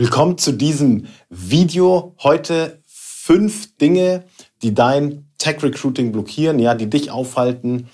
[0.00, 2.14] Willkommen zu diesem Video.
[2.22, 4.24] Heute fünf Dinge,
[4.62, 7.90] die dein Tech-Recruiting blockieren, ja, die dich aufhalten,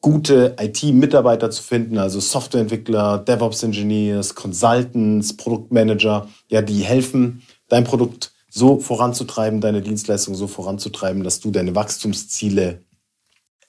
[0.00, 8.80] gute IT-Mitarbeiter zu finden, also Softwareentwickler, DevOps-Engineers, Consultants, Produktmanager, ja, die helfen, dein Produkt so
[8.80, 12.82] voranzutreiben, deine Dienstleistung so voranzutreiben, dass du deine Wachstumsziele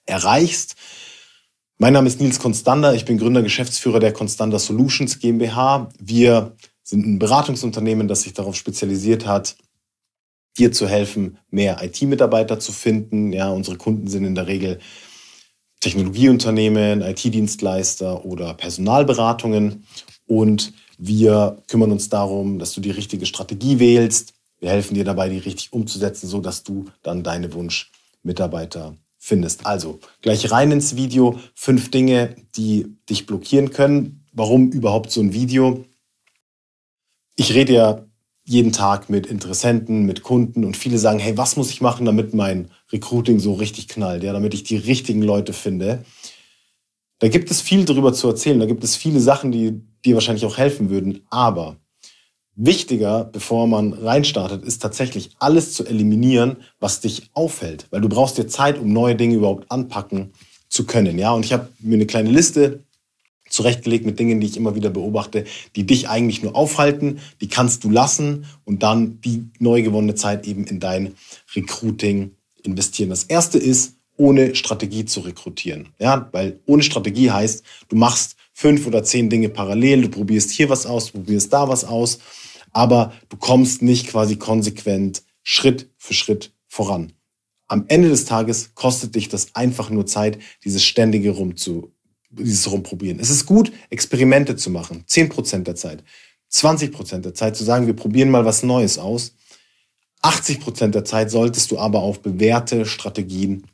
[0.07, 0.77] erreichst.
[1.77, 5.89] Mein Name ist Nils Konstander, ich bin Gründer, Geschäftsführer der Constander Solutions GmbH.
[5.99, 6.55] Wir
[6.87, 9.57] sind ein Beratungsunternehmen, das sich darauf spezialisiert hat,
[10.57, 13.33] dir zu helfen, mehr IT-Mitarbeiter zu finden.
[13.33, 14.79] Ja, unsere Kunden sind in der Regel
[15.81, 19.85] Technologieunternehmen, IT-Dienstleister oder Personalberatungen.
[20.27, 24.33] Und wir kümmern uns darum, dass du die richtige Strategie wählst.
[24.61, 29.65] Wir helfen dir dabei, die richtig umzusetzen, so dass du dann deine Wunsch-Mitarbeiter findest.
[29.65, 31.37] Also gleich rein ins Video.
[31.53, 34.23] Fünf Dinge, die dich blockieren können.
[34.31, 35.83] Warum überhaupt so ein Video?
[37.37, 38.05] Ich rede ja
[38.43, 42.33] jeden Tag mit Interessenten, mit Kunden und viele sagen, hey, was muss ich machen, damit
[42.33, 46.03] mein Recruiting so richtig knallt, ja, damit ich die richtigen Leute finde.
[47.19, 50.45] Da gibt es viel darüber zu erzählen, da gibt es viele Sachen, die dir wahrscheinlich
[50.45, 51.77] auch helfen würden, aber
[52.55, 58.37] wichtiger, bevor man reinstartet, ist tatsächlich alles zu eliminieren, was dich aufhält, weil du brauchst
[58.37, 60.31] dir Zeit, um neue Dinge überhaupt anpacken
[60.69, 62.83] zu können, ja, und ich habe mir eine kleine Liste
[63.49, 65.45] zurechtgelegt mit Dingen, die ich immer wieder beobachte,
[65.75, 70.47] die dich eigentlich nur aufhalten, die kannst du lassen und dann die neu gewonnene Zeit
[70.47, 71.15] eben in dein
[71.55, 72.31] Recruiting
[72.63, 73.09] investieren.
[73.09, 75.89] Das erste ist, ohne Strategie zu rekrutieren.
[75.99, 80.69] Ja, weil ohne Strategie heißt, du machst fünf oder zehn Dinge parallel, du probierst hier
[80.69, 82.19] was aus, du probierst da was aus,
[82.71, 87.13] aber du kommst nicht quasi konsequent Schritt für Schritt voran.
[87.67, 91.91] Am Ende des Tages kostet dich das einfach nur Zeit, dieses ständige Rumzu
[92.29, 93.19] dieses Rumprobieren.
[93.19, 95.03] Es ist gut, Experimente zu machen.
[95.07, 96.03] 10% der Zeit.
[96.51, 99.35] 20% der Zeit zu sagen, wir probieren mal was Neues aus.
[100.23, 103.65] 80% der Zeit solltest du aber auf bewährte Strategien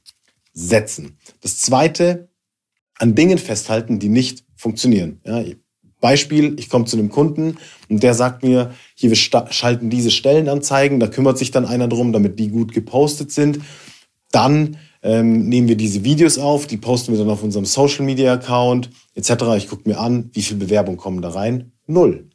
[0.53, 1.17] setzen.
[1.41, 2.29] Das zweite,
[2.95, 5.19] an Dingen festhalten, die nicht funktionieren.
[5.25, 5.43] Ja,
[5.99, 10.99] Beispiel, ich komme zu einem Kunden und der sagt mir, hier, wir schalten diese Stellenanzeigen,
[10.99, 13.61] da kümmert sich dann einer drum, damit die gut gepostet sind.
[14.29, 18.33] Dann ähm, nehmen wir diese Videos auf, die posten wir dann auf unserem Social Media
[18.33, 19.43] Account etc.
[19.57, 21.73] Ich gucke mir an, wie viele Bewerbungen kommen da rein?
[21.85, 22.29] Null.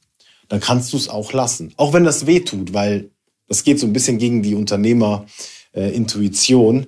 [0.49, 1.73] Dann kannst du es auch lassen.
[1.77, 3.11] Auch wenn das weh tut, weil
[3.49, 6.87] das geht so ein bisschen gegen die Unternehmer-Intuition, äh,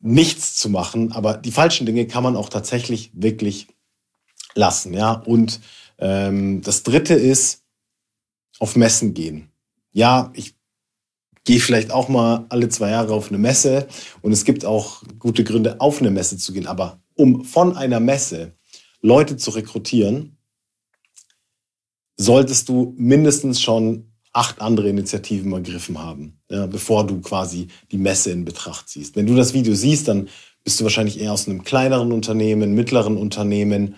[0.00, 1.12] nichts zu machen.
[1.12, 3.66] Aber die falschen Dinge kann man auch tatsächlich wirklich
[4.54, 4.94] lassen.
[4.94, 5.12] Ja?
[5.12, 5.60] Und
[5.98, 7.60] ähm, das Dritte ist,
[8.60, 9.50] auf Messen gehen.
[9.90, 10.54] Ja, ich
[11.44, 13.86] gehe vielleicht auch mal alle zwei Jahre auf eine Messe
[14.22, 16.66] und es gibt auch gute Gründe, auf eine Messe zu gehen.
[16.66, 18.52] Aber um von einer Messe
[19.00, 20.36] Leute zu rekrutieren,
[22.16, 28.30] solltest du mindestens schon acht andere Initiativen ergriffen haben, ja, bevor du quasi die Messe
[28.30, 29.16] in Betracht ziehst.
[29.16, 30.28] Wenn du das Video siehst, dann
[30.62, 33.96] bist du wahrscheinlich eher aus einem kleineren Unternehmen, mittleren Unternehmen.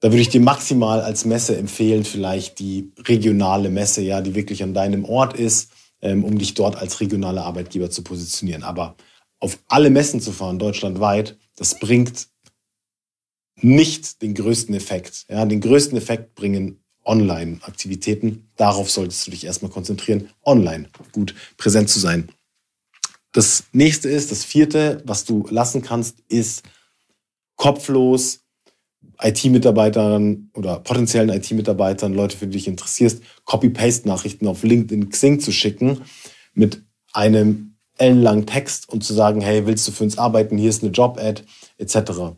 [0.00, 4.62] Da würde ich dir maximal als Messe empfehlen, vielleicht die regionale Messe, ja, die wirklich
[4.62, 8.62] an deinem Ort ist um dich dort als regionaler Arbeitgeber zu positionieren.
[8.62, 8.96] Aber
[9.40, 12.28] auf alle Messen zu fahren, deutschlandweit, das bringt
[13.60, 15.26] nicht den größten Effekt.
[15.28, 18.48] Ja, den größten Effekt bringen Online-Aktivitäten.
[18.56, 22.30] Darauf solltest du dich erstmal konzentrieren, online gut präsent zu sein.
[23.32, 26.62] Das nächste ist, das vierte, was du lassen kannst, ist
[27.56, 28.40] kopflos
[29.20, 36.02] IT-Mitarbeitern oder potenziellen IT-Mitarbeitern, Leute, für die dich interessierst, Copy-Paste-Nachrichten auf LinkedIn Xing zu schicken
[36.54, 36.82] mit
[37.12, 40.56] einem ellenlangen Text und zu sagen, hey, willst du für uns arbeiten?
[40.56, 41.42] Hier ist eine Job-Ad,
[41.78, 42.36] etc.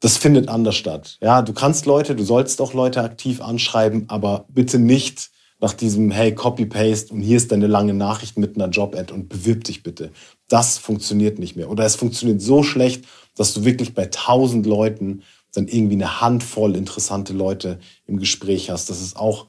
[0.00, 1.18] Das findet anders statt.
[1.22, 5.30] Ja, du kannst Leute, du sollst auch Leute aktiv anschreiben, aber bitte nicht
[5.60, 9.64] nach diesem, hey, Copy-Paste und hier ist deine lange Nachricht mit einer Job-Ad und bewirb
[9.64, 10.12] dich bitte.
[10.48, 11.70] Das funktioniert nicht mehr.
[11.70, 13.04] Oder es funktioniert so schlecht,
[13.36, 18.90] dass du wirklich bei tausend Leuten dann irgendwie eine Handvoll interessante Leute im Gespräch hast.
[18.90, 19.46] Das ist auch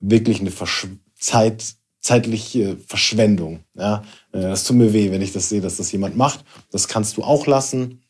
[0.00, 0.86] wirklich eine Versch
[1.18, 3.64] Zeit, zeitliche Verschwendung.
[3.74, 6.44] Ja, äh, das tut mir weh, wenn ich das sehe, dass das jemand macht.
[6.70, 8.02] Das kannst du auch lassen.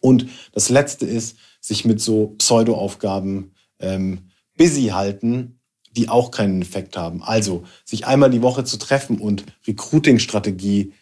[0.00, 5.59] Und das Letzte ist, sich mit so Pseudo-Aufgaben ähm, busy halten,
[5.90, 7.22] die auch keinen Effekt haben.
[7.22, 10.92] Also sich einmal die Woche zu treffen und Recruiting-Strategie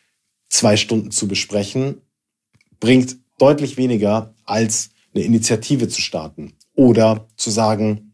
[0.48, 2.00] zwei Stunden zu besprechen,
[2.80, 8.08] bringt deutlich weniger als eine Initiative zu starten oder zu sagen,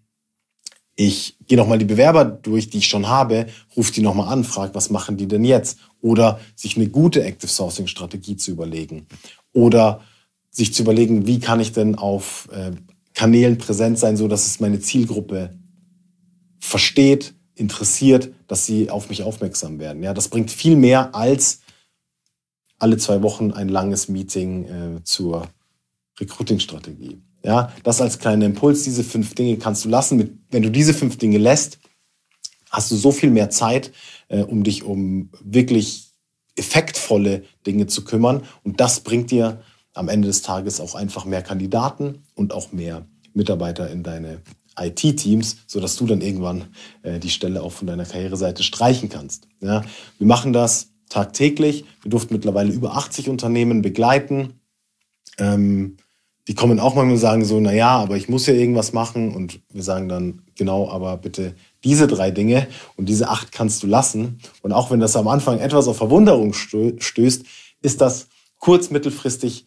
[0.96, 4.74] ich gehe nochmal die Bewerber durch, die ich schon habe, rufe die nochmal an, frage,
[4.74, 5.78] was machen die denn jetzt?
[6.00, 9.06] Oder sich eine gute Active Sourcing Strategie zu überlegen.
[9.52, 10.02] Oder
[10.50, 12.70] sich zu überlegen, wie kann ich denn auf äh,
[13.12, 15.58] Kanälen präsent sein, so dass es meine Zielgruppe
[16.64, 20.02] versteht, interessiert, dass sie auf mich aufmerksam werden.
[20.02, 21.60] Ja, das bringt viel mehr als
[22.78, 25.48] alle zwei Wochen ein langes Meeting äh, zur
[26.18, 27.20] Recruiting-Strategie.
[27.44, 28.82] Ja, das als kleiner Impuls.
[28.82, 30.40] Diese fünf Dinge kannst du lassen.
[30.50, 31.78] wenn du diese fünf Dinge lässt,
[32.70, 33.92] hast du so viel mehr Zeit,
[34.28, 36.12] äh, um dich um wirklich
[36.56, 38.42] effektvolle Dinge zu kümmern.
[38.62, 39.62] Und das bringt dir
[39.92, 44.40] am Ende des Tages auch einfach mehr Kandidaten und auch mehr Mitarbeiter in deine
[44.78, 46.66] IT-Teams, sodass du dann irgendwann
[47.02, 49.48] äh, die Stelle auch von deiner Karriereseite streichen kannst.
[49.60, 49.82] Ja,
[50.18, 51.84] wir machen das tagtäglich.
[52.02, 54.60] Wir durften mittlerweile über 80 Unternehmen begleiten.
[55.38, 55.96] Ähm,
[56.46, 59.34] die kommen auch manchmal und sagen so, naja, aber ich muss ja irgendwas machen.
[59.34, 61.54] Und wir sagen dann, genau, aber bitte
[61.84, 62.66] diese drei Dinge
[62.96, 64.40] und diese acht kannst du lassen.
[64.62, 67.44] Und auch wenn das am Anfang etwas auf Verwunderung stößt,
[67.80, 68.28] ist das
[68.58, 69.66] kurz-, mittelfristig,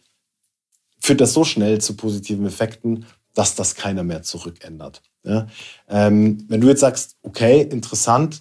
[1.00, 3.06] führt das so schnell zu positiven Effekten,
[3.38, 5.00] dass das keiner mehr zurückändert.
[5.22, 5.46] Ja?
[5.88, 8.40] Ähm, wenn du jetzt sagst, okay, interessant,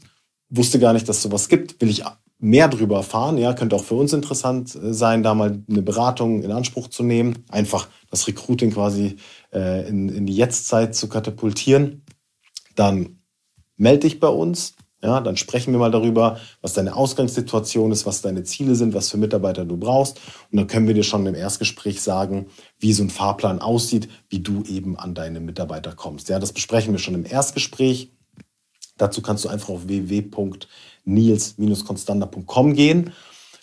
[0.50, 2.04] wusste gar nicht, dass sowas gibt, will ich
[2.40, 6.42] mehr darüber erfahren, ja, könnte auch für uns interessant äh, sein, da mal eine Beratung
[6.42, 9.18] in Anspruch zu nehmen, einfach das Recruiting quasi
[9.54, 12.02] äh, in, in die Jetztzeit zu katapultieren,
[12.74, 13.20] dann
[13.76, 14.74] melde dich bei uns.
[15.04, 19.10] Ja, dann sprechen wir mal darüber, was deine Ausgangssituation ist, was deine Ziele sind, was
[19.10, 20.20] für Mitarbeiter du brauchst.
[20.52, 22.48] Und dann können wir dir schon im Erstgespräch sagen,
[22.80, 26.30] wie so ein Fahrplan aussieht, wie du eben an deine Mitarbeiter kommst.
[26.30, 28.12] Ja, das besprechen wir schon im Erstgespräch.
[28.98, 33.14] Dazu kannst du einfach auf www.nils-constanda.com gehen.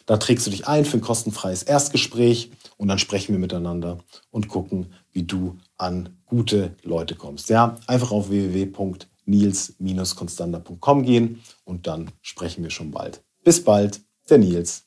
[0.06, 3.98] Da trägst du dich ein für ein kostenfreies Erstgespräch und dann sprechen wir miteinander
[4.30, 7.48] und gucken, wie du an gute Leute kommst.
[7.48, 13.22] Ja, einfach auf www.nils nils-konstander.com gehen und dann sprechen wir schon bald.
[13.44, 14.86] Bis bald, der Nils.